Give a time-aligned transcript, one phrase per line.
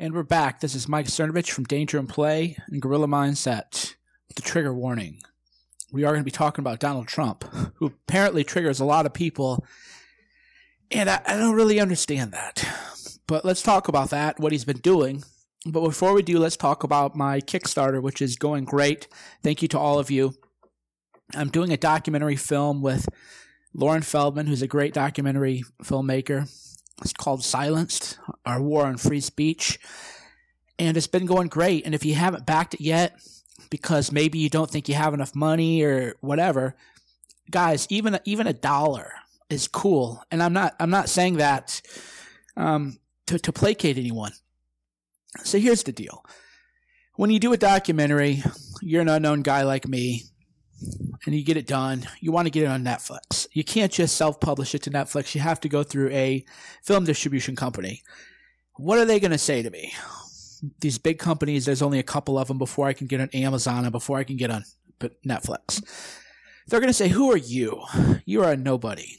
[0.00, 0.60] And we're back.
[0.60, 3.96] This is Mike Cernovich from Danger and Play and Gorilla Mindset
[4.28, 5.20] with the trigger warning.
[5.92, 7.44] We are going to be talking about Donald Trump,
[7.74, 9.62] who apparently triggers a lot of people.
[10.90, 12.66] And I, I don't really understand that.
[13.26, 15.22] But let's talk about that, what he's been doing.
[15.66, 19.06] But before we do, let's talk about my Kickstarter, which is going great.
[19.42, 20.32] Thank you to all of you.
[21.34, 23.06] I'm doing a documentary film with
[23.74, 26.50] Lauren Feldman, who's a great documentary filmmaker.
[27.00, 29.78] It's called Silenced, Our War on Free Speech.
[30.78, 31.84] And it's been going great.
[31.84, 33.18] And if you haven't backed it yet,
[33.70, 36.74] because maybe you don't think you have enough money or whatever,
[37.50, 39.12] guys, even even a dollar
[39.48, 40.22] is cool.
[40.30, 41.80] And I'm not I'm not saying that
[42.56, 44.32] um, to to placate anyone.
[45.44, 46.24] So here's the deal:
[47.16, 48.42] when you do a documentary,
[48.80, 50.24] you're an unknown guy like me
[51.26, 52.06] and you get it done.
[52.20, 53.46] You want to get it on Netflix.
[53.52, 55.34] You can't just self publish it to Netflix.
[55.34, 56.44] You have to go through a
[56.82, 58.02] film distribution company.
[58.76, 59.92] What are they going to say to me?
[60.80, 63.84] These big companies, there's only a couple of them before I can get on Amazon
[63.84, 64.64] and before I can get on
[65.26, 65.82] Netflix.
[66.66, 67.82] They're going to say, Who are you?
[68.24, 69.18] You are a nobody.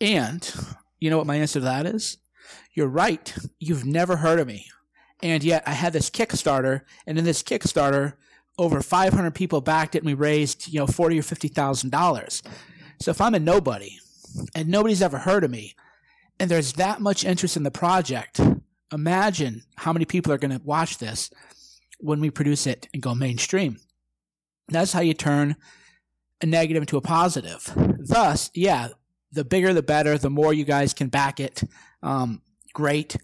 [0.00, 0.52] And
[1.00, 2.18] you know what my answer to that is?
[2.72, 3.34] You're right.
[3.58, 4.66] You've never heard of me.
[5.22, 8.14] And yet I had this Kickstarter, and in this Kickstarter,
[8.58, 12.42] over 500 people backed it and we raised, you know, 40 or $50,000.
[13.00, 13.98] So if I'm a nobody
[14.54, 15.74] and nobody's ever heard of me
[16.38, 18.40] and there's that much interest in the project,
[18.92, 21.30] imagine how many people are going to watch this
[21.98, 23.78] when we produce it and go mainstream.
[24.68, 25.56] That's how you turn
[26.40, 27.72] a negative into a positive.
[27.98, 28.88] Thus, yeah,
[29.32, 31.62] the bigger the better, the more you guys can back it.
[32.02, 33.16] Um, great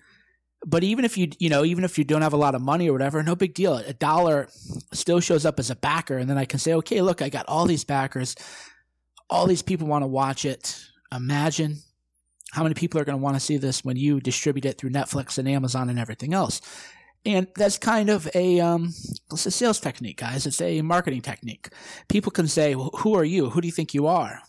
[0.65, 2.89] but even if you you know even if you don't have a lot of money
[2.89, 3.77] or whatever no big deal.
[3.77, 4.49] A dollar
[4.93, 6.19] still shows up as a backer.
[6.19, 8.37] And then i can say okay look i got all these backers.
[9.29, 10.85] All these people want to watch it.
[11.15, 11.79] Imagine
[12.53, 14.91] how many people are going to want to see this when you distribute it through
[14.91, 16.61] netflix and amazon and everything else.
[17.25, 18.95] And that's kind of a um,
[19.31, 20.47] it's a sales technique guys.
[20.47, 21.69] It's a marketing technique.
[22.09, 23.51] People can say well, who are you?
[23.51, 24.41] Who do you think you are?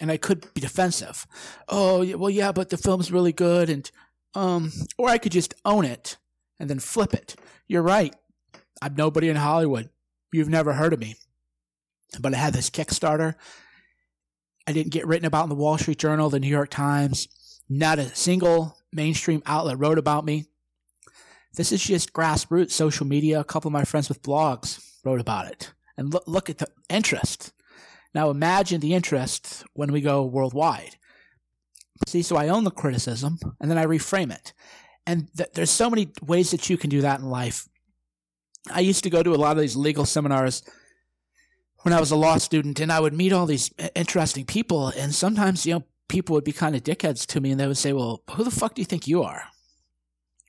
[0.00, 1.26] And i could be defensive.
[1.68, 3.90] Oh well yeah but the film's really good and
[4.34, 6.16] um, or I could just own it
[6.58, 7.36] and then flip it.
[7.66, 8.14] You're right.
[8.82, 9.90] I'm nobody in Hollywood.
[10.32, 11.16] You've never heard of me.
[12.18, 13.34] But I had this Kickstarter.
[14.66, 17.28] I didn't get written about in the Wall Street Journal, the New York Times.
[17.68, 20.46] Not a single mainstream outlet wrote about me.
[21.54, 23.40] This is just grassroots social media.
[23.40, 25.72] A couple of my friends with blogs wrote about it.
[25.96, 27.52] And look, look at the interest.
[28.14, 30.96] Now imagine the interest when we go worldwide.
[32.06, 34.52] See, so I own the criticism and then I reframe it.
[35.06, 37.68] And th- there's so many ways that you can do that in life.
[38.70, 40.62] I used to go to a lot of these legal seminars
[41.82, 44.88] when I was a law student and I would meet all these interesting people.
[44.88, 47.78] And sometimes, you know, people would be kind of dickheads to me and they would
[47.78, 49.44] say, well, who the fuck do you think you are?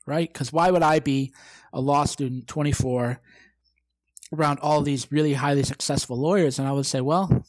[0.05, 0.31] Right?
[0.31, 1.33] Because why would I be
[1.71, 3.21] a law student, 24,
[4.33, 6.59] around all these really highly successful lawyers?
[6.59, 7.45] And I would say, well,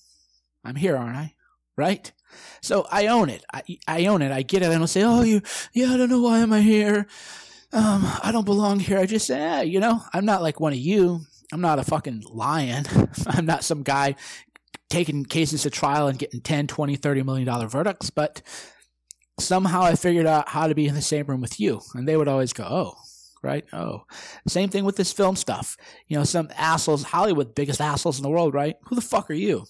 [0.64, 1.34] I'm here, aren't I?
[1.76, 2.12] Right?
[2.60, 3.44] So I own it.
[3.52, 4.32] I, I own it.
[4.32, 4.70] I get it.
[4.70, 7.06] I don't say, oh, you, yeah, I don't know why am I here.
[7.72, 8.98] Um, I don't belong here.
[8.98, 11.22] I just say, eh, you know, I'm not like one of you.
[11.52, 12.84] I'm not a fucking lion.
[13.26, 14.16] I'm not some guy
[14.90, 18.42] taking cases to trial and getting 10, 20, 30 million dollar verdicts, but
[19.40, 21.80] somehow I figured out how to be in the same room with you.
[21.94, 22.94] And they would always go, oh,
[23.42, 23.64] right?
[23.72, 24.04] Oh,
[24.46, 25.76] same thing with this film stuff.
[26.08, 28.76] You know, some assholes, Hollywood, biggest assholes in the world, right?
[28.84, 29.64] Who the fuck are you?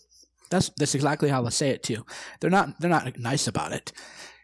[0.53, 2.07] That's that's exactly how they say it too.
[2.41, 3.93] They're not they're not nice about it.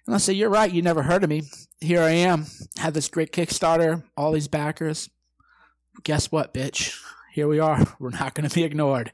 [0.07, 1.43] And I say, You're right, you never heard of me.
[1.81, 2.47] Here I am.
[2.79, 5.11] Had this great Kickstarter, all these backers.
[6.03, 6.99] Guess what, bitch?
[7.33, 7.85] Here we are.
[8.01, 9.13] We're not gonna be ignored.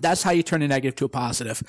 [0.00, 1.62] That's how you turn a negative to a positive.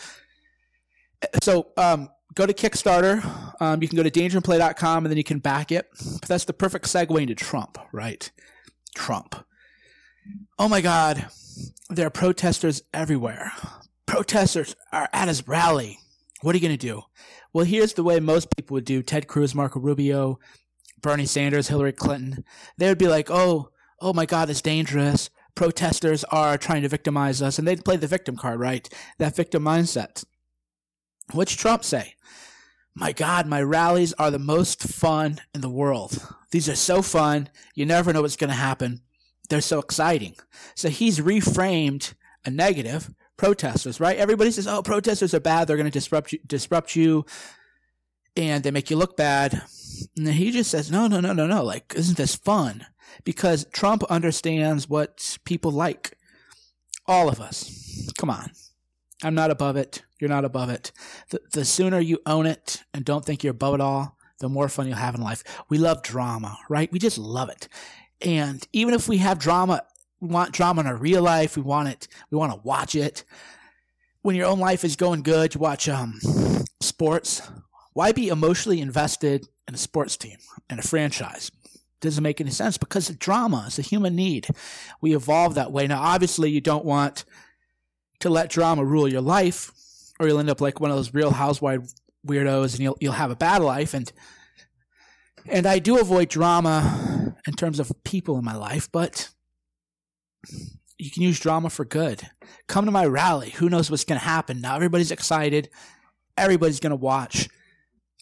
[1.43, 3.61] So um, go to Kickstarter.
[3.61, 5.87] Um, you can go to dangerandplay.com and then you can back it.
[5.91, 8.29] But that's the perfect segue into Trump, right?
[8.95, 9.35] Trump.
[10.59, 11.27] Oh my God.
[11.89, 13.51] There are protesters everywhere
[14.07, 15.99] protesters are at his rally.
[16.41, 17.03] What are you going to do?
[17.53, 20.39] Well, here's the way most people would do Ted Cruz, Marco Rubio,
[21.01, 22.43] Bernie Sanders, Hillary Clinton.
[22.77, 23.69] They would be like, oh,
[24.01, 25.29] oh my God, it's dangerous.
[25.53, 27.59] Protesters are trying to victimize us.
[27.59, 28.87] And they'd play the victim card, right?
[29.17, 30.23] That victim mindset.
[31.31, 32.13] What's Trump say?
[32.95, 36.25] My God, my rallies are the most fun in the world.
[36.51, 37.49] These are so fun.
[37.75, 39.01] You never know what's going to happen.
[39.49, 40.35] They're so exciting.
[40.75, 42.13] So he's reframed
[42.45, 44.17] a negative protesters, right?
[44.17, 45.67] Everybody says, "Oh, protesters are bad.
[45.67, 47.25] They're going to disrupt you, disrupt you,
[48.35, 49.61] and they make you look bad."
[50.15, 51.63] And he just says, "No, no, no, no, no.
[51.63, 52.85] Like, isn't this fun?"
[53.23, 56.17] Because Trump understands what people like.
[57.05, 58.11] All of us.
[58.17, 58.51] Come on.
[59.23, 60.03] I'm not above it.
[60.19, 60.91] You're not above it.
[61.29, 64.69] The, the sooner you own it and don't think you're above it all, the more
[64.69, 65.43] fun you'll have in life.
[65.69, 66.91] We love drama, right?
[66.91, 67.67] We just love it.
[68.21, 69.83] And even if we have drama,
[70.19, 71.55] want drama in our real life.
[71.55, 72.07] We want it.
[72.31, 73.23] We want to watch it.
[74.21, 76.19] When your own life is going good, you watch um,
[76.81, 77.41] sports.
[77.93, 80.37] Why be emotionally invested in a sports team
[80.69, 81.51] and a franchise?
[82.01, 84.47] Doesn't make any sense because drama is a human need.
[85.01, 85.87] We evolve that way.
[85.87, 87.25] Now, obviously, you don't want
[88.19, 89.71] to let drama rule your life,
[90.19, 91.81] or you'll end up like one of those real housewife
[92.25, 93.93] weirdos, and you'll you'll have a bad life.
[93.93, 94.11] And
[95.47, 99.29] and I do avoid drama in terms of people in my life, but
[100.97, 102.21] you can use drama for good.
[102.67, 103.51] Come to my rally.
[103.51, 104.61] Who knows what's going to happen?
[104.61, 105.69] Now everybody's excited.
[106.37, 107.49] Everybody's going to watch.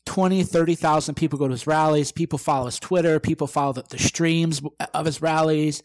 [0.05, 2.11] 20, 30,000 people go to his rallies.
[2.11, 3.19] People follow his Twitter.
[3.19, 4.61] People follow the, the streams
[4.93, 5.81] of his rallies,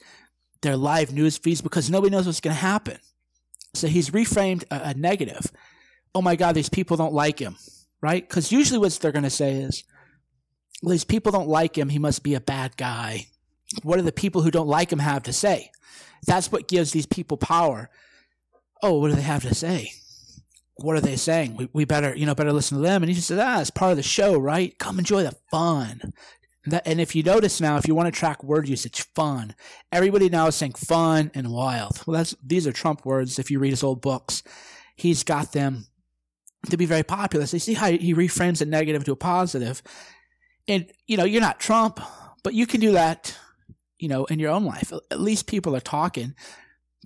[0.63, 2.99] their live news feeds, because nobody knows what's going to happen.
[3.75, 5.51] So he's reframed a, a negative.
[6.15, 7.57] Oh my God, these people don't like him,
[8.03, 8.27] right?
[8.27, 9.85] Because usually what they're going to say is,
[10.83, 11.89] well, these people don't like him.
[11.89, 13.27] He must be a bad guy.
[13.83, 15.71] What do the people who don't like him have to say?
[16.27, 17.91] That's what gives these people power.
[18.83, 19.93] Oh, what do they have to say?
[20.77, 21.57] What are they saying?
[21.57, 23.03] We, we better, you know, better listen to them.
[23.03, 24.77] And he just says, ah, it's part of the show, right?
[24.79, 26.13] Come enjoy the fun.
[26.67, 29.55] That, and if you notice now, if you want to track word usage, fun.
[29.93, 32.03] Everybody now is saying fun and wild.
[32.07, 33.39] Well, that's these are Trump words.
[33.39, 34.43] If you read his old books,
[34.95, 35.87] he's got them
[36.69, 37.47] to be very popular.
[37.47, 39.83] So you see how he reframes a negative to a positive.
[40.69, 41.99] And you know, you're not Trump,
[42.43, 43.37] but you can do that
[44.01, 44.93] you know, in your own life.
[45.11, 46.35] At least people are talking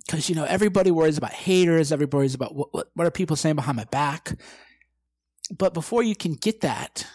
[0.05, 1.91] because, you know, everybody worries about haters.
[1.91, 4.37] Everybody's about what, what, what are people saying behind my back.
[5.55, 7.05] But before you can get that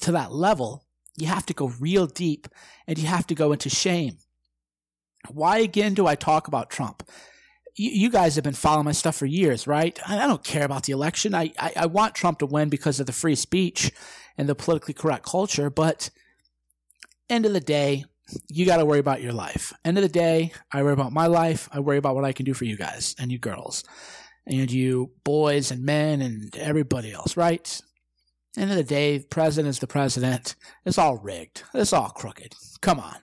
[0.00, 0.84] to that level,
[1.16, 2.48] you have to go real deep
[2.86, 4.18] and you have to go into shame.
[5.28, 7.02] Why again do I talk about Trump?
[7.80, 10.00] You, guys have been following my stuff for years, right?
[10.04, 11.32] I, I don't care about the election.
[11.32, 13.92] I, I, I want Trump to win because of the free speech
[14.36, 15.70] and the politically correct culture.
[15.70, 16.10] But
[17.30, 18.04] end of the day,
[18.48, 19.72] you got to worry about your life.
[19.84, 21.68] End of the day, I worry about my life.
[21.72, 23.84] I worry about what I can do for you guys and you girls
[24.46, 27.80] and you boys and men and everybody else, right?
[28.56, 30.56] End of the day, the president is the president.
[30.84, 31.62] It's all rigged.
[31.74, 32.54] It's all crooked.
[32.80, 33.16] Come on.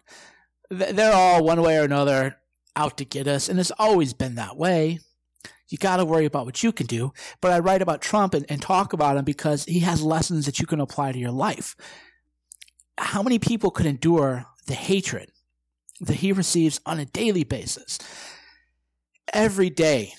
[0.69, 2.38] They're all one way or another
[2.75, 5.00] out to get us, and it's always been that way.
[5.68, 7.12] You got to worry about what you can do.
[7.42, 10.60] But I write about Trump and, and talk about him because he has lessons that
[10.60, 11.75] you can apply to your life.
[12.98, 15.31] How many people could endure the hatred
[16.01, 18.00] that he receives on a daily basis,
[19.33, 20.13] every day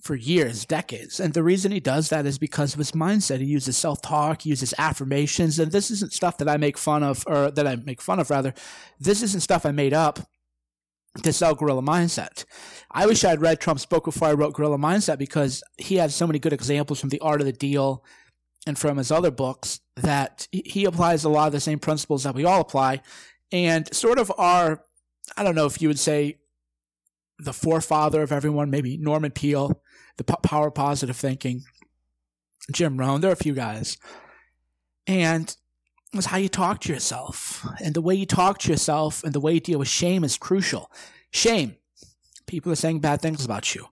[0.00, 1.18] for years, decades.
[1.18, 3.38] And the reason he does that is because of his mindset.
[3.38, 5.58] He uses self talk, he uses affirmations.
[5.58, 8.30] And this isn't stuff that I make fun of, or that I make fun of,
[8.30, 8.52] rather.
[9.00, 10.20] This isn't stuff I made up
[11.22, 12.44] to sell Gorilla Mindset.
[12.90, 16.10] I wish I had read Trump's book before I wrote Gorilla Mindset because he had
[16.10, 18.04] so many good examples from The Art of the Deal
[18.66, 22.34] and from his other books that he applies a lot of the same principles that
[22.34, 23.00] we all apply
[23.52, 24.84] and sort of our,
[25.36, 26.38] I don't know if you would say
[27.38, 29.80] the forefather of everyone, maybe Norman Peale,
[30.16, 31.62] the power positive thinking,
[32.72, 33.20] Jim Rohn.
[33.20, 33.98] There are a few guys.
[35.06, 35.54] And
[36.12, 37.66] it's how you talk to yourself.
[37.82, 40.36] And the way you talk to yourself and the way you deal with shame is
[40.36, 40.90] crucial.
[41.30, 41.76] Shame.
[42.46, 43.86] People are saying bad things about you.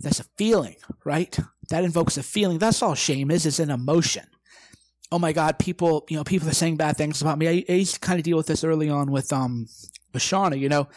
[0.00, 1.36] That's a feeling, right?
[1.70, 2.58] That invokes a feeling.
[2.58, 4.26] That's all shame is, is an emotion
[5.10, 7.48] oh my god, people, you know, people are saying bad things about me.
[7.48, 9.66] I, I used to kind of deal with this early on with um
[10.12, 10.88] with Shauna, you know,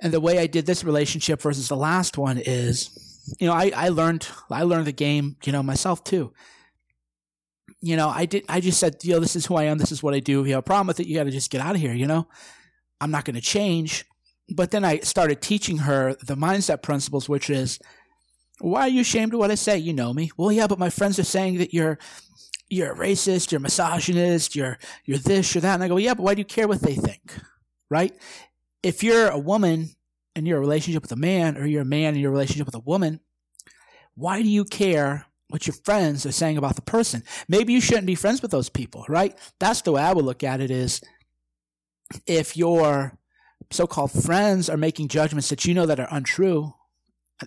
[0.00, 2.90] and the way I did this relationship versus the last one is,
[3.38, 6.32] you know, I I learned I learned the game, you know, myself too.
[7.82, 8.44] You know, I did.
[8.48, 9.78] I just said, you know, this is who I am.
[9.78, 10.44] This is what I do.
[10.44, 11.94] You have a problem with it, you got to just get out of here.
[11.94, 12.28] You know,
[13.00, 14.04] I'm not going to change.
[14.54, 17.78] But then I started teaching her the mindset principles, which is,
[18.58, 19.78] why are you ashamed of what I say?
[19.78, 20.30] You know me.
[20.36, 21.98] Well, yeah, but my friends are saying that you're
[22.70, 25.74] you're a racist, you're a misogynist, you're you're this, you're that.
[25.74, 27.34] And I go, yeah, but why do you care what they think?
[27.90, 28.14] Right?
[28.82, 29.90] If you're a woman
[30.34, 32.66] and you're a relationship with a man, or you're a man and you're a relationship
[32.66, 33.20] with a woman,
[34.14, 37.24] why do you care what your friends are saying about the person?
[37.48, 39.36] Maybe you shouldn't be friends with those people, right?
[39.58, 41.00] That's the way I would look at it is
[42.26, 43.18] if your
[43.72, 46.74] so-called friends are making judgments that you know that are untrue,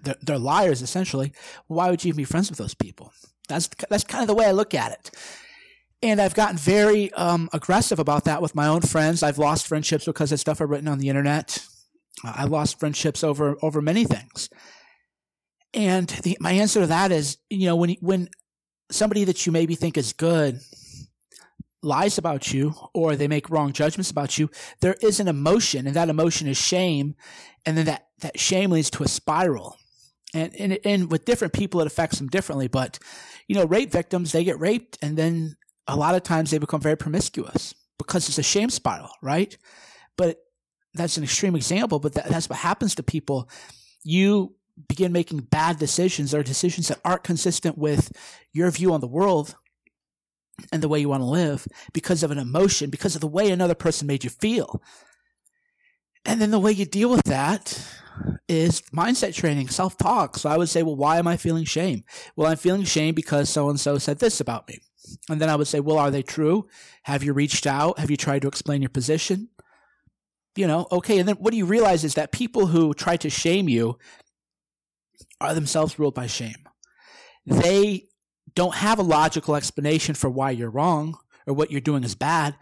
[0.04, 1.32] they're, they're liars essentially,
[1.68, 3.12] why would you even be friends with those people?
[3.50, 5.12] That's that's kind of the way I look at it.
[6.02, 9.24] And I've gotten very um, aggressive about that with my own friends.
[9.24, 11.66] I've lost friendships because of stuff I've written on the internet.
[12.24, 14.50] I lost friendships over over many things.
[15.74, 18.30] And the, my answer to that is, you know, when when
[18.92, 20.60] somebody that you maybe think is good
[21.82, 24.50] lies about you or they make wrong judgments about you,
[24.82, 27.16] there is an emotion, and that emotion is shame,
[27.66, 29.78] and then that that shame leads to a spiral.
[30.34, 32.68] And and and with different people, it affects them differently.
[32.68, 33.00] But
[33.48, 35.56] you know, rape victims, they get raped and then
[35.88, 39.58] a lot of times they become very promiscuous because it's a shame spiral, right?
[40.18, 40.38] But
[40.94, 43.50] that's an extreme example, but that, that's what happens to people.
[44.04, 44.56] You
[44.88, 48.12] begin making bad decisions or decisions that aren't consistent with
[48.54, 49.56] your view on the world
[50.72, 53.50] and the way you want to live because of an emotion, because of the way
[53.50, 54.82] another person made you feel.
[56.26, 57.78] And then the way you deal with that
[58.48, 60.38] is mindset training, self talk.
[60.38, 62.04] So I would say, well, why am I feeling shame?
[62.36, 64.80] Well, I'm feeling shame because so and so said this about me.
[65.30, 66.68] And then I would say, well, are they true?
[67.04, 68.00] Have you reached out?
[68.00, 69.50] Have you tried to explain your position?
[70.56, 71.20] You know, okay.
[71.20, 73.98] And then what do you realize is that people who try to shame you
[75.42, 76.68] are themselves ruled by shame.
[77.46, 78.08] They
[78.56, 81.18] don't have a logical explanation for why you're wrong
[81.48, 82.56] or what you're doing is bad.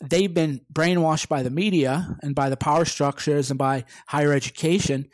[0.00, 5.08] They've been brainwashed by the media and by the power structures and by higher education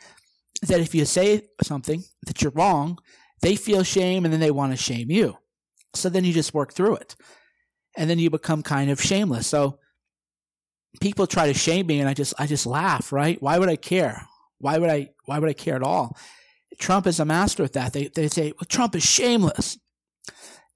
[0.61, 2.97] that if you say something that you're wrong,
[3.41, 5.37] they feel shame and then they want to shame you.
[5.93, 7.15] So then you just work through it.
[7.97, 9.47] And then you become kind of shameless.
[9.47, 9.79] So
[11.01, 13.41] people try to shame me and I just I just laugh, right?
[13.41, 14.27] Why would I care?
[14.59, 16.17] Why would I why would I care at all?
[16.79, 17.93] Trump is a master at that.
[17.93, 19.77] They they say, well, Trump is shameless.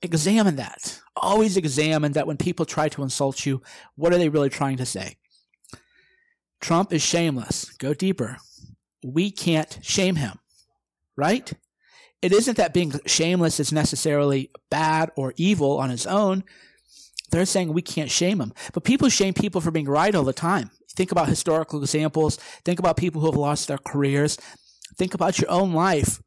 [0.02, 1.00] Examine that.
[1.16, 3.62] Always examine that when people try to insult you,
[3.96, 5.18] what are they really trying to say?
[6.60, 7.66] Trump is shameless.
[7.78, 8.38] Go deeper.
[9.04, 10.40] We can't shame him,
[11.16, 11.54] right?
[12.22, 16.44] it isn't that being shameless is necessarily bad or evil on its own.
[17.32, 18.54] They're saying we can't shame him.
[18.74, 20.70] But people shame people for being right all the time.
[20.96, 22.36] Think about historical examples.
[22.66, 24.38] Think about people who have lost their careers.
[24.98, 26.22] Think about your own life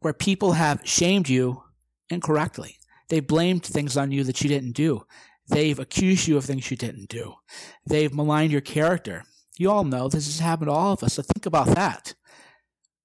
[0.00, 1.62] where people have shamed you
[2.08, 2.77] incorrectly.
[3.08, 5.04] They blamed things on you that you didn't do.
[5.48, 7.34] They've accused you of things you didn't do.
[7.86, 9.24] They've maligned your character.
[9.56, 11.14] You all know this has happened to all of us.
[11.14, 12.14] So think about that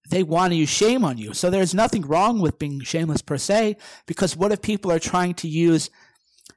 [0.09, 1.33] they want to use shame on you.
[1.33, 5.33] So there's nothing wrong with being shameless per se, because what if people are trying
[5.35, 5.89] to use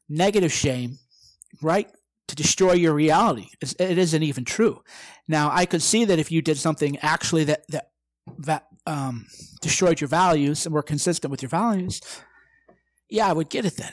[0.08, 0.98] negative shame,
[1.62, 1.88] right,
[2.28, 3.46] to destroy your reality?
[3.60, 4.82] It isn't even true.
[5.28, 7.90] Now, I could see that if you did something actually that that
[8.38, 9.26] that um,
[9.60, 12.00] destroyed your values and were consistent with your values,
[13.08, 13.92] yeah, I would get it then.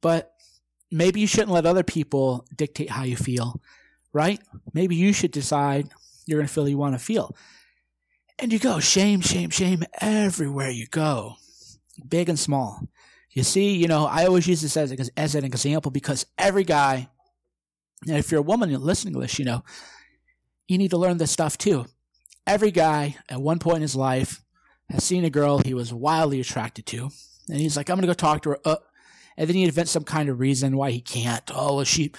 [0.00, 0.32] But
[0.90, 3.60] maybe you shouldn't let other people dictate how you feel,
[4.12, 4.40] right?
[4.72, 5.88] Maybe you should decide
[6.26, 7.34] you're going to feel you want to feel.
[8.38, 11.36] And you go, shame, shame, shame everywhere you go,
[12.08, 12.88] big and small.
[13.30, 17.08] You see, you know, I always use this as, as an example because every guy,
[18.06, 19.62] and if you're a woman listening to this, you know,
[20.68, 21.86] you need to learn this stuff too.
[22.46, 24.42] Every guy at one point in his life
[24.90, 27.10] has seen a girl he was wildly attracted to,
[27.48, 28.58] and he's like, I'm going to go talk to her.
[28.64, 28.76] Uh,
[29.36, 31.50] and then he invents some kind of reason why he can't.
[31.54, 32.12] Oh, she,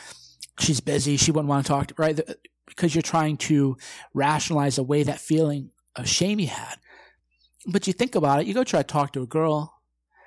[0.60, 1.18] she's busy.
[1.18, 2.20] She wouldn't want to talk to, right?
[2.68, 3.78] Because you're trying to
[4.14, 6.76] rationalize away that feeling of shame you had.
[7.66, 9.80] But you think about it, you go try to talk to a girl.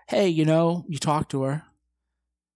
[0.09, 1.65] Hey, you know, you talk to her.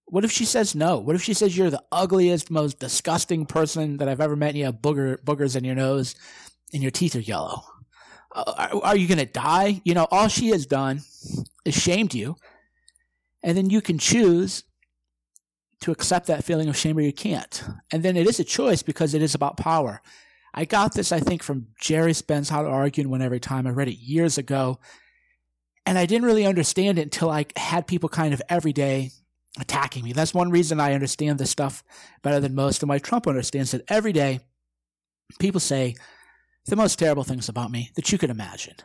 [0.05, 0.97] What if she says no?
[0.97, 4.57] What if she says you're the ugliest, most disgusting person that I've ever met and
[4.57, 6.15] you have booger, boogers in your nose
[6.73, 7.63] and your teeth are yellow?
[8.33, 9.81] Uh, are, are you going to die?
[9.83, 11.01] You know, all she has done
[11.65, 12.35] is shamed you.
[13.43, 14.63] And then you can choose
[15.81, 17.63] to accept that feeling of shame or you can't.
[17.91, 20.01] And then it is a choice because it is about power.
[20.53, 23.65] I got this, I think, from Gerry Spence, How to Argue and Win Every Time.
[23.65, 24.79] I read it years ago.
[25.85, 29.11] And I didn't really understand it until I had people kind of every day
[29.59, 30.13] attacking me.
[30.13, 31.83] That's one reason I understand this stuff
[32.21, 32.83] better than most.
[32.83, 34.41] And why Trump understands it every day.
[35.39, 35.95] People say
[36.65, 38.75] the most terrible things about me that you could imagine.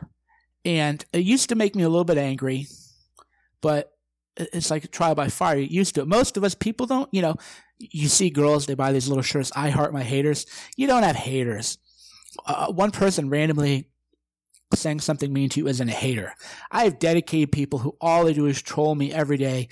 [0.65, 2.67] And it used to make me a little bit angry,
[3.61, 3.93] but
[4.35, 5.57] it's like a trial by fire.
[5.57, 6.07] You're used to it.
[6.07, 7.35] Most of us people don't, you know,
[7.79, 10.45] you see girls, they buy these little shirts, I heart my haters.
[10.75, 11.77] You don't have haters.
[12.45, 13.89] Uh, one person randomly
[14.73, 16.33] saying something mean to you isn't a hater.
[16.71, 19.69] I have dedicated people who all they do is troll me every day.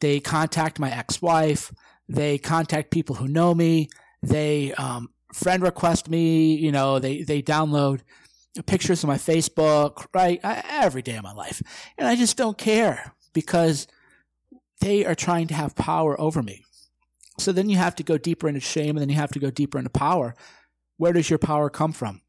[0.00, 1.72] They contact my ex-wife.
[2.08, 3.88] They contact people who know me.
[4.22, 6.54] They um, friend request me.
[6.54, 8.00] You know, they they download
[8.66, 11.62] pictures of my Facebook right I, every day of my life,
[11.98, 13.86] and I just don't care because
[14.80, 16.64] they are trying to have power over me.
[17.38, 19.50] So then you have to go deeper into shame and then you have to go
[19.50, 20.34] deeper into power.
[20.96, 22.20] Where does your power come from?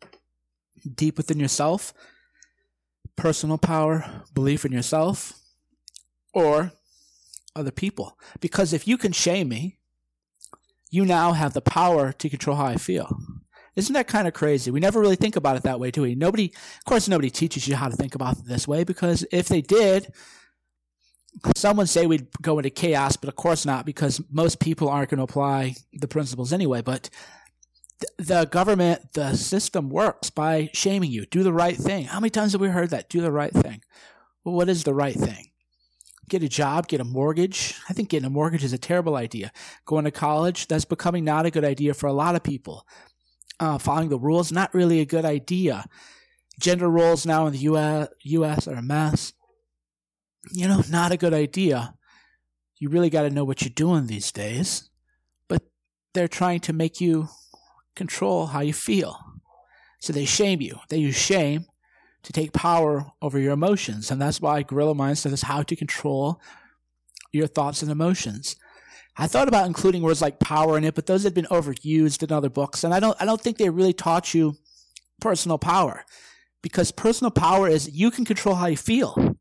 [0.95, 1.93] Deep within yourself,
[3.15, 5.33] personal power, belief in yourself,
[6.33, 6.71] or
[7.55, 8.17] other people.
[8.39, 9.79] Because if you can shame me,
[10.93, 13.17] you now have the power to control how I feel.
[13.75, 14.69] Isn't that kind of crazy?
[14.69, 16.13] We never really think about it that way, do we?
[16.13, 19.47] Nobody, of course, nobody teaches you how to think about it this way because if
[19.47, 20.13] they did,
[21.55, 25.09] some would say we'd go into chaos, but of course not, because most people aren't
[25.09, 26.83] going to apply the principles anyway.
[26.83, 27.09] But
[27.99, 31.25] th- the government, the system works by shaming you.
[31.25, 32.05] Do the right thing.
[32.05, 33.09] How many times have we heard that?
[33.09, 33.81] Do the right thing.
[34.43, 35.47] Well, what is the right thing?
[36.29, 37.75] Get a job, get a mortgage.
[37.89, 39.51] I think getting a mortgage is a terrible idea.
[39.85, 42.87] Going to college, that's becoming not a good idea for a lot of people.
[43.59, 45.85] Uh, following the rules, not really a good idea.
[46.59, 49.33] Gender roles now in the US, US are a mess.
[50.51, 51.95] You know, not a good idea.
[52.77, 54.89] You really got to know what you're doing these days.
[55.47, 55.63] But
[56.13, 57.29] they're trying to make you
[57.95, 59.17] control how you feel.
[59.99, 60.79] So they shame you.
[60.89, 61.65] They use shame
[62.23, 64.09] to take power over your emotions.
[64.09, 66.41] And that's why Gorilla Mind says how to control
[67.31, 68.55] your thoughts and emotions.
[69.15, 72.31] I thought about including words like power in it, but those had been overused in
[72.31, 72.83] other books.
[72.83, 74.55] And I don't, I don't think they really taught you
[75.21, 76.03] personal power
[76.61, 79.35] because personal power is you can control how you feel.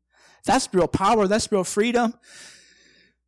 [0.45, 1.27] That's real power.
[1.27, 2.13] That's real freedom.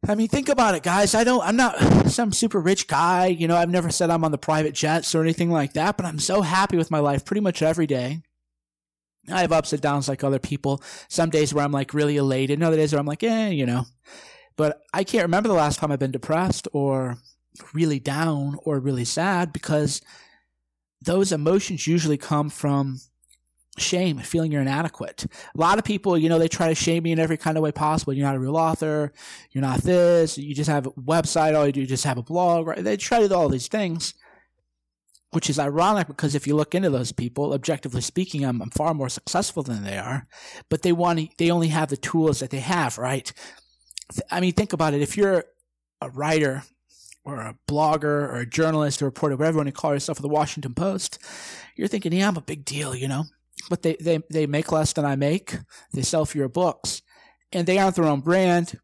[0.07, 1.15] I mean, think about it, guys.
[1.15, 3.27] I don't, I'm not some super rich guy.
[3.27, 6.05] You know, I've never said I'm on the private jets or anything like that, but
[6.05, 8.21] I'm so happy with my life pretty much every day.
[9.31, 10.81] I have ups and downs like other people.
[11.07, 13.65] Some days where I'm like really elated, and other days where I'm like, eh, you
[13.65, 13.85] know.
[14.57, 17.17] But I can't remember the last time I've been depressed or
[17.73, 20.01] really down or really sad because
[21.01, 22.99] those emotions usually come from
[23.77, 25.25] shame, feeling you're inadequate.
[25.25, 27.63] A lot of people, you know, they try to shame you in every kind of
[27.63, 28.13] way possible.
[28.13, 29.11] You're not a real author.
[29.51, 30.37] You're not this.
[30.37, 31.55] You just have a website.
[31.55, 32.67] All you do is just have a blog.
[32.67, 32.83] Right?
[32.83, 34.13] They try to do all these things
[35.35, 38.93] which is ironic because if you look into those people, objectively speaking, I'm, I'm far
[38.93, 40.27] more successful than they are,
[40.69, 43.33] but they want to, they only have the tools that they have, right?
[44.31, 45.01] I mean, think about it.
[45.01, 45.43] If you're
[45.99, 46.63] a writer
[47.25, 50.21] or a blogger or a journalist or reporter, whatever you want to call yourself, for
[50.21, 51.19] the Washington Post,
[51.75, 53.25] you're thinking, yeah, I'm a big deal, you know?
[53.69, 55.57] But they, they, they make less than I make.
[55.91, 57.01] They sell fewer books
[57.51, 58.79] and they aren't their own brand.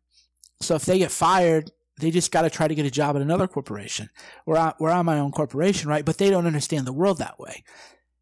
[0.60, 3.22] So if they get fired, they just got to try to get a job at
[3.22, 4.10] another corporation.
[4.48, 6.04] On, we're on my own corporation, right?
[6.04, 7.64] But they don't understand the world that way.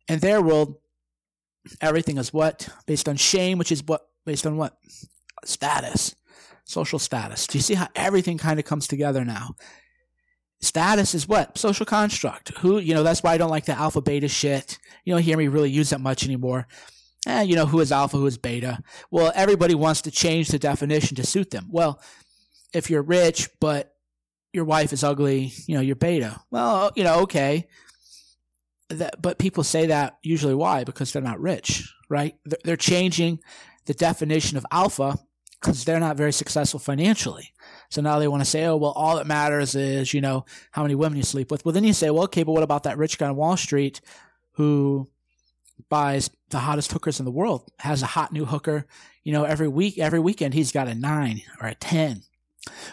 [0.08, 0.76] In their world,
[1.82, 2.70] everything is what?
[2.86, 4.08] Based on shame, which is what?
[4.26, 4.78] Based on what?
[5.46, 6.16] Status.
[6.66, 7.48] Social status.
[7.48, 9.56] Do you see how everything kind of comes together now?
[10.62, 11.58] Status is what?
[11.58, 12.50] Social construct.
[12.60, 14.78] Who, you know, that's why I don't like the alpha beta shit.
[15.06, 16.68] You don't hear me really use that much anymore.
[17.26, 18.80] Eh, you know, who is alpha, who is beta?
[19.12, 21.68] Well, everybody wants to change the definition to suit them.
[21.70, 22.02] Well,
[22.74, 23.96] if you're rich, but
[24.54, 26.42] your wife is ugly, you know, you're beta.
[26.52, 27.68] Well, you know, okay.
[28.90, 30.84] That, but people say that usually why?
[30.84, 32.36] Because they're not rich, right?
[32.64, 33.40] They're, changing
[33.86, 35.20] the definition of alpha
[35.62, 37.54] because they're not very successful financially.
[37.92, 40.82] So now they want to say, oh, well, all that matters is, you know, how
[40.82, 41.64] many women you sleep with.
[41.66, 44.02] Well, then you say, well, okay, but what about that rich guy on Wall Street
[44.54, 45.08] who
[45.88, 48.86] buys the hottest hookers in the world, has a hot new hooker,
[49.24, 52.24] you know, every week, every weekend, he's got a nine or a 10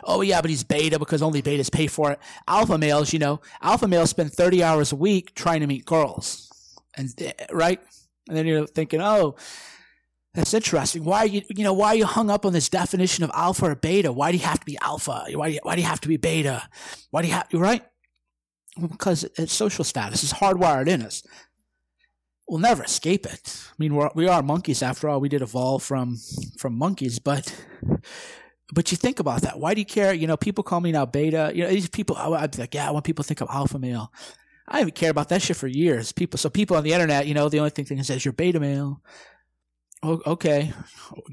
[0.04, 2.18] Oh yeah, but he's beta because only betas pay for it.
[2.46, 6.50] Alpha males, you know, alpha males spend 30 hours a week trying to meet girls.
[6.96, 7.80] And eh, right?
[8.28, 9.36] And then you're thinking, "Oh,
[10.36, 11.02] that's interesting.
[11.02, 13.70] Why are you, you know, why are you hung up on this definition of alpha
[13.70, 14.12] or beta?
[14.12, 15.24] Why do you have to be alpha?
[15.32, 16.68] Why do you, why do you have to be beta?
[17.10, 17.82] Why do you have, right?
[18.78, 20.22] Because it's social status.
[20.22, 21.26] is hardwired in us.
[22.46, 23.66] We'll never escape it.
[23.70, 25.20] I mean, we're, we are monkeys after all.
[25.20, 26.18] We did evolve from,
[26.58, 27.54] from monkeys, but
[28.72, 29.58] but you think about that.
[29.58, 30.12] Why do you care?
[30.12, 31.52] You know, people call me now beta.
[31.54, 33.78] You know, these people, I'd be like, yeah, I want people to think I'm alpha
[33.78, 34.12] male,
[34.68, 36.10] I haven't cared about that shit for years.
[36.12, 38.32] People, so people on the internet, you know, the only thing they say is you're
[38.32, 39.00] beta male.
[40.02, 40.72] Oh, okay.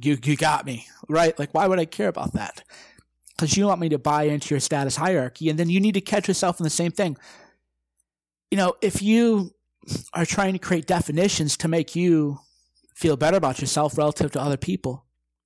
[0.02, 0.86] You, you got me.
[1.10, 1.38] Right?
[1.38, 2.63] Like, why would I care about that?
[3.30, 5.50] Because you want me to buy into your status hierarchy.
[5.50, 7.17] And then you need to catch yourself in the same thing.
[8.52, 9.56] You know, if you
[10.13, 12.39] are trying to create definitions to make you
[12.96, 15.02] feel better about yourself relative to other people,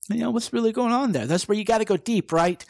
[0.10, 1.26] you know, what's really going on there?
[1.26, 2.64] That's where you got to go deep, right?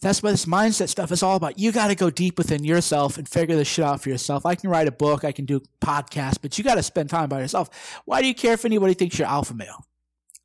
[0.00, 1.58] That's what this mindset stuff is all about.
[1.58, 4.44] You got to go deep within yourself and figure this shit out for yourself.
[4.44, 7.28] I can write a book, I can do podcasts, but you got to spend time
[7.28, 8.00] by yourself.
[8.04, 9.86] Why do you care if anybody thinks you're alpha male?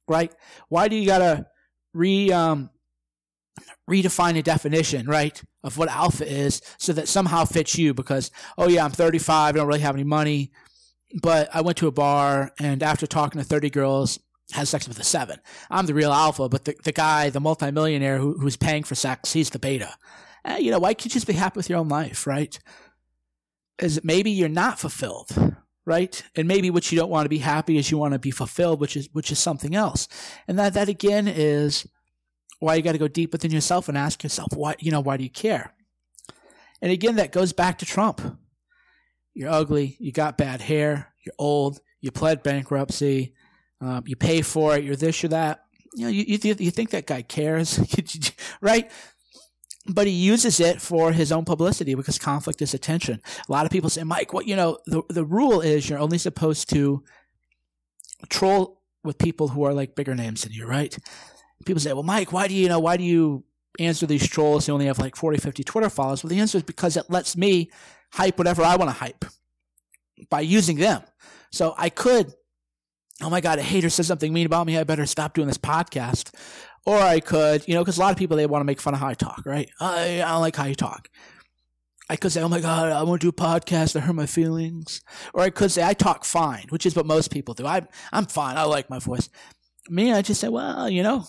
[0.08, 0.32] Right?
[0.69, 1.47] Why do you got to
[1.93, 2.69] re um,
[3.89, 8.67] redefine a definition, right, of what alpha is so that somehow fits you because, oh
[8.67, 10.51] yeah, I'm 35, I don't really have any money,
[11.21, 14.19] but I went to a bar and after talking to 30 girls,
[14.54, 15.40] has sex with a seven.
[15.70, 19.34] I'm the real alpha, but the, the guy, the multimillionaire who, who's paying for sex,
[19.34, 19.94] he's the beta.
[20.46, 22.58] Eh, you know, why can't you just be happy with your own life, right?
[23.80, 25.56] Is maybe you're not fulfilled,
[25.86, 26.24] right?
[26.36, 28.80] And maybe what you don't want to be happy is you want to be fulfilled,
[28.80, 30.08] which is which is something else.
[30.48, 31.86] And that that again is
[32.60, 35.18] why you got to go deep within yourself and ask yourself, why you know, why
[35.18, 35.74] do you care?
[36.82, 38.22] And again, that goes back to Trump.
[39.34, 43.36] You're ugly, you got bad hair, you're old, you pled bankruptcy,
[43.82, 44.84] um, you pay for it.
[44.84, 45.63] You're this, you're that.
[45.94, 47.80] You know, you, you, you think that guy cares,
[48.62, 48.92] right?
[49.88, 53.22] But he uses it for his own publicity because conflict is attention.
[53.48, 56.18] A lot of people say, Mike, what, you know, the, the rule is you're only
[56.18, 57.04] supposed to
[58.30, 60.98] troll with people who are like bigger names than you, right?
[61.66, 63.46] People say, well, Mike, why do you, you know, why do you
[63.80, 66.24] answer these trolls who only have like 40, 50 Twitter followers?
[66.24, 67.72] Well, the answer is because it lets me
[68.12, 69.26] hype whatever I want to hype
[70.30, 71.02] by using them.
[71.52, 72.34] So I could,
[73.21, 74.77] oh my God, a hater says something mean about me.
[74.77, 76.34] I better stop doing this podcast.
[76.86, 78.93] Or I could, you know, because a lot of people, they want to make fun
[78.93, 79.69] of how I talk, right?
[79.80, 81.10] I, I don't like how you talk.
[82.10, 84.25] I could say, oh my God, I want to do a podcast that hurt my
[84.25, 85.01] feelings.
[85.34, 87.65] Or I could say, I talk fine, which is what most people do.
[87.65, 88.56] I, I'm fine.
[88.56, 89.30] I like my voice.
[89.89, 91.25] Me, I just say, well, you know,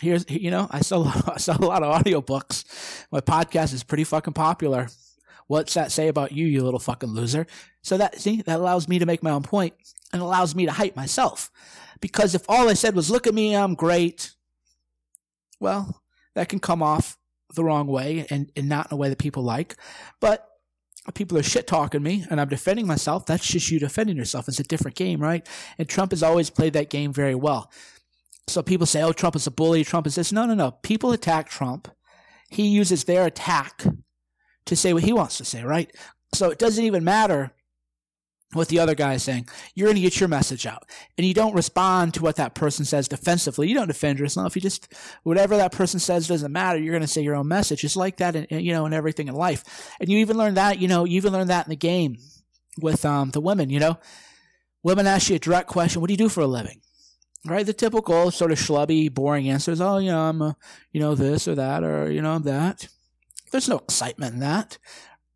[0.00, 2.64] here's, you know, I sell, I sell a lot of audiobooks.
[3.12, 4.88] My podcast is pretty fucking popular.
[5.48, 7.46] What's that say about you, you little fucking loser?
[7.82, 9.74] So that, see, that allows me to make my own point
[10.12, 11.50] and allows me to hype myself.
[12.00, 14.34] Because if all I said was, look at me, I'm great,
[15.58, 16.02] well,
[16.34, 17.18] that can come off
[17.54, 19.76] the wrong way and, and not in a way that people like.
[20.20, 20.46] But
[21.14, 23.24] people are shit talking me and I'm defending myself.
[23.24, 24.48] That's just you defending yourself.
[24.48, 25.46] It's a different game, right?
[25.78, 27.72] And Trump has always played that game very well.
[28.48, 29.84] So people say, oh, Trump is a bully.
[29.84, 30.30] Trump is this.
[30.30, 30.72] No, no, no.
[30.72, 31.88] People attack Trump.
[32.50, 33.84] He uses their attack
[34.68, 35.90] to say what he wants to say, right?
[36.34, 37.52] So it doesn't even matter
[38.54, 39.46] what the other guy is saying.
[39.74, 40.88] You're going to get your message out.
[41.18, 43.68] And you don't respond to what that person says defensively.
[43.68, 44.56] You don't defend yourself.
[44.56, 46.78] You just, whatever that person says doesn't matter.
[46.78, 47.84] You're going to say your own message.
[47.84, 49.94] It's like that, in, you know, in everything in life.
[50.00, 52.16] And you even learn that, you know, you even learn that in the game
[52.80, 53.98] with um, the women, you know.
[54.82, 56.80] Women ask you a direct question, what do you do for a living?
[57.44, 57.66] Right?
[57.66, 59.80] The typical sort of schlubby, boring answers.
[59.80, 60.56] Oh, you know, I'm, a,
[60.92, 62.88] you know, this or that, or, you know, I'm that.
[63.50, 64.78] There's no excitement in that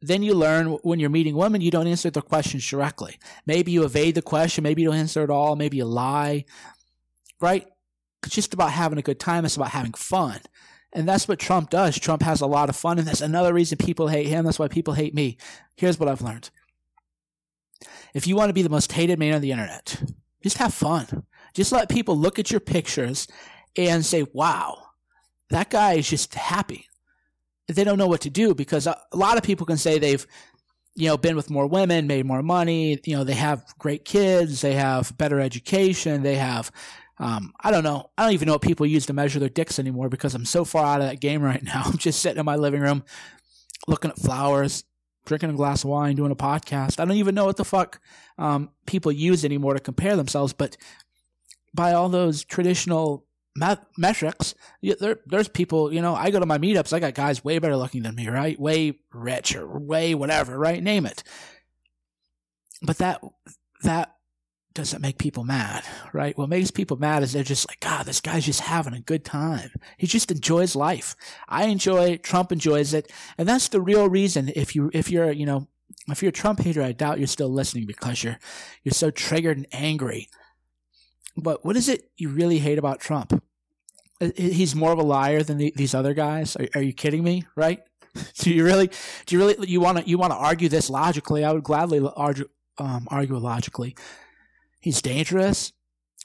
[0.03, 3.18] then you learn when you're meeting women, you don't answer the questions directly.
[3.46, 4.64] Maybe you evade the question.
[4.64, 5.55] Maybe you don't answer at all.
[5.55, 6.44] Maybe you lie,
[7.40, 7.66] right?
[8.25, 9.44] It's just about having a good time.
[9.44, 10.40] It's about having fun.
[10.92, 11.98] And that's what Trump does.
[11.98, 12.98] Trump has a lot of fun.
[12.98, 14.44] And that's another reason people hate him.
[14.44, 15.38] That's why people hate me.
[15.77, 16.51] Here's what I've learned.
[18.12, 20.03] If you want to be the most hated man on the internet,
[20.42, 21.25] just have fun.
[21.55, 23.29] Just let people look at your pictures
[23.77, 24.88] and say, wow,
[25.51, 26.88] that guy is just happy
[27.68, 30.27] they don't know what to do because a, lot of people can say they've
[30.94, 34.61] you know been with more women made more money you know they have great kids
[34.61, 36.70] they have better education they have
[37.18, 39.79] um, i don't know i don't even know what people use to measure their dicks
[39.79, 41.83] anymore because i'm so far out of that game right now.
[41.85, 43.05] I'm just sitting in my living room
[43.87, 44.85] looking at flowers
[45.25, 46.98] drinking a glass of wine doing a podcast.
[46.98, 48.01] I don't even know what the fuck
[48.38, 50.77] um, people use anymore to compare themselves but
[51.75, 56.93] by all those traditional metrics, there, there's people, you know, I go to my meetups,
[56.93, 58.59] I got guys way better looking than me, right?
[58.59, 60.83] Way rich or way whatever, right?
[60.83, 61.23] Name it.
[62.83, 63.23] But that,
[63.83, 64.15] that
[64.75, 66.37] doesn't make people mad, right?
[66.37, 69.25] What makes people mad is they're just like, God, this guy's just having a good
[69.25, 69.71] time.
[69.99, 71.15] He just enjoys life.
[71.49, 72.17] I enjoy.
[72.17, 73.12] Trump enjoys it.
[73.37, 74.51] And that's the real reason.
[74.55, 75.69] If you, if you're, you know,
[76.09, 78.38] if you're a Trump hater, I doubt you're still listening because you're,
[78.83, 80.29] you're so triggered and angry
[81.37, 83.42] but what is it you really hate about Trump?
[84.37, 86.55] He's more of a liar than the, these other guys.
[86.57, 87.45] Are, are, you kidding me?
[87.57, 87.83] Right?
[88.38, 88.90] do you really?
[89.27, 89.68] Do you really?
[89.68, 90.09] You want to?
[90.09, 91.45] You want to argue this logically?
[91.45, 93.97] I would gladly argue, um, argue logically.
[94.81, 95.73] He's dangerous.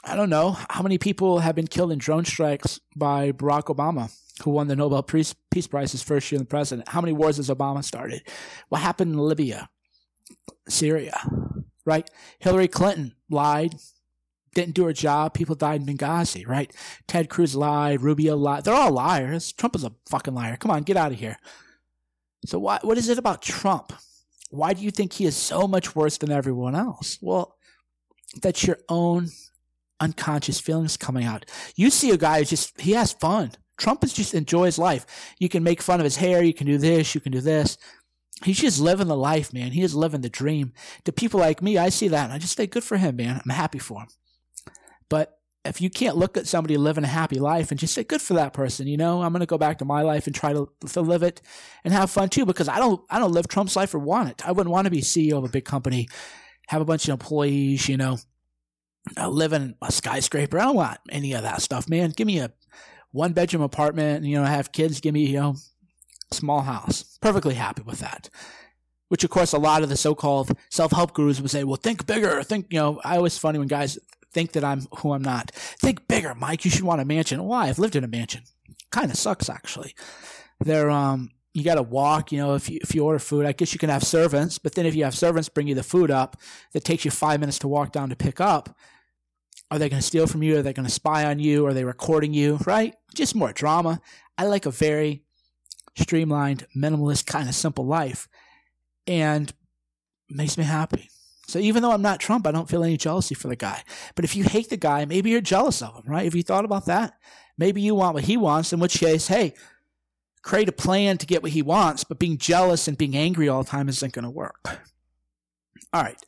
[0.04, 4.12] I don't know how many people have been killed in drone strikes by Barack Obama,
[4.44, 5.34] who won the Nobel Peace
[5.70, 6.90] Prize his first year in the president.
[6.90, 8.22] How many wars has Obama started?
[8.70, 9.70] What happened in Libya,
[10.68, 11.20] Syria?
[11.84, 12.10] Right?
[12.40, 13.76] Hillary Clinton lied,
[14.58, 15.34] didn't do her job.
[15.34, 16.74] People died in Benghazi, right?
[17.08, 18.02] Ted Cruz lied.
[18.02, 18.64] Rubio lied.
[18.64, 19.52] They're all liars.
[19.52, 20.58] Trump is a fucking liar.
[20.58, 21.38] Come on, get out of here.
[22.46, 23.94] So why, what is it about Trump?
[24.50, 27.20] Why do you think he is so much worse than everyone else?
[27.22, 27.56] Well,
[28.42, 29.30] that's your own
[30.00, 31.46] unconscious feelings coming out.
[31.76, 33.52] You see a guy who just, he has fun.
[33.78, 35.36] Trump is just enjoys life.
[35.38, 36.42] You can make fun of his hair.
[36.42, 37.14] You can do this.
[37.14, 37.78] You can do this.
[38.44, 39.72] He's just living the life, man.
[39.72, 40.74] He is living the dream.
[41.06, 43.42] To people like me, I see that and I just say, good for him, man.
[43.44, 44.08] I'm happy for him.
[45.10, 48.22] But if you can't look at somebody living a happy life and just say, good
[48.22, 50.54] for that person, you know, I'm going to go back to my life and try
[50.54, 51.42] to, to live it
[51.84, 54.48] and have fun too, because I don't, I don't live Trump's life or want it.
[54.48, 56.08] I wouldn't want to be CEO of a big company,
[56.68, 58.18] have a bunch of employees, you know,
[59.18, 60.60] uh, live in a skyscraper.
[60.60, 62.12] I don't want any of that stuff, man.
[62.12, 62.52] Give me a
[63.12, 65.56] one bedroom apartment, you know, have kids, give me, you know,
[66.32, 67.18] small house.
[67.22, 68.30] Perfectly happy with that.
[69.10, 72.44] Which, of course, a lot of the so-called self-help gurus would say, well, think bigger.
[72.44, 73.98] Think, you know, I always funny when guys
[74.38, 75.50] think that I'm who I'm not.
[75.50, 76.64] Think bigger, Mike.
[76.64, 77.44] You should want a mansion.
[77.44, 77.70] Why?
[77.70, 78.44] I've lived in a mansion.
[78.92, 79.96] Kind of sucks, actually.
[80.60, 83.52] They're, um, you got to walk, you know, if you, if you order food, I
[83.52, 86.12] guess you can have servants, but then if you have servants bring you the food
[86.12, 86.38] up
[86.74, 88.78] that takes you five minutes to walk down to pick up,
[89.72, 90.60] are they going to steal from you?
[90.60, 91.66] Are they going to spy on you?
[91.66, 92.60] Are they recording you?
[92.68, 92.94] Right?
[93.16, 94.02] Just more drama.
[94.38, 95.24] I like a very
[95.96, 98.28] streamlined, minimalist, kind of simple life
[99.08, 99.52] and
[100.30, 101.10] makes me happy.
[101.48, 103.84] So even though I'm not Trump, I don't feel any jealousy for the guy.
[104.16, 106.26] But if you hate the guy, maybe you're jealous of him, right?
[106.26, 107.14] Have you thought about that?
[107.58, 109.54] Maybe you want what he wants, in which case, hey,
[110.44, 113.64] create a plan to get what he wants, but being jealous and being angry all
[113.64, 114.80] the time isn't going to work.
[115.94, 116.22] All right.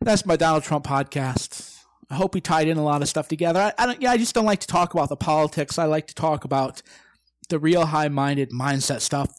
[0.00, 1.78] That's my Donald Trump podcast.
[2.10, 3.60] I hope we tied in a lot of stuff together.
[3.60, 5.78] I, I don't, yeah, I just don't like to talk about the politics.
[5.78, 6.82] I like to talk about
[7.48, 9.32] the real high minded mindset stuff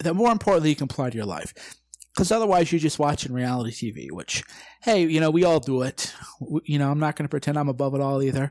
[0.00, 1.54] that more importantly you can apply to your life.
[2.18, 4.42] Because otherwise you're just watching reality TV, which,
[4.82, 6.12] hey, you know, we all do it.
[6.64, 8.50] You know, I'm not going to pretend I'm above it all either.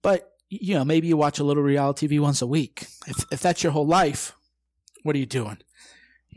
[0.00, 2.86] But, you know, maybe you watch a little reality TV once a week.
[3.08, 4.36] If, if that's your whole life,
[5.02, 5.58] what are you doing?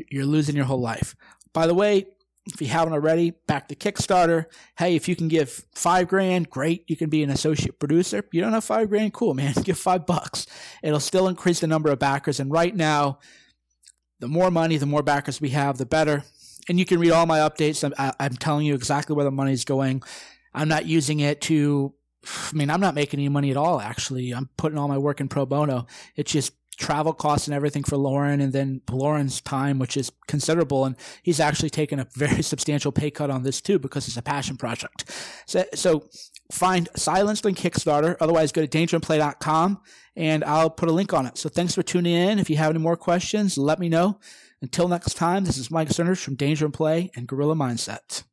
[0.10, 1.16] You're losing your whole life.
[1.54, 2.08] By the way,
[2.48, 4.46] if you haven't already, back to Kickstarter.
[4.76, 6.86] Hey, if you can give five grand, great.
[6.88, 8.24] You can be an associate producer.
[8.32, 9.54] You don't have five grand, cool, man.
[9.64, 10.48] Give five bucks.
[10.82, 12.40] It'll still increase the number of backers.
[12.40, 13.20] And right now,
[14.20, 16.24] the more money, the more backers we have, the better.
[16.70, 17.84] And you can read all my updates.
[17.84, 20.02] I'm, I'm telling you exactly where the money's going.
[20.54, 21.94] I'm not using it to,
[22.26, 24.32] I mean, I'm not making any money at all, actually.
[24.32, 25.88] I'm putting all my work in pro bono.
[26.16, 30.86] It's just travel costs and everything for Lauren, and then Lauren's time, which is considerable.
[30.86, 34.22] And he's actually taken a very substantial pay cut on this too because it's a
[34.22, 35.12] passion project.
[35.46, 36.08] So, so
[36.52, 38.16] find Silenced on Kickstarter.
[38.20, 39.82] Otherwise, go to dangerandplay.com
[40.16, 41.38] and I'll put a link on it.
[41.38, 42.40] So thanks for tuning in.
[42.40, 44.20] If you have any more questions, let me know.
[44.64, 48.24] Until next time, this is Mike Sanders from Danger and Play and Gorilla Mindset.